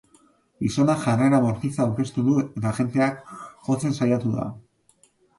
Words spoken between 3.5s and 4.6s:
jotzen saiatu da.